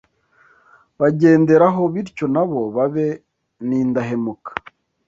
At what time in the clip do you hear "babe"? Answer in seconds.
2.75-3.07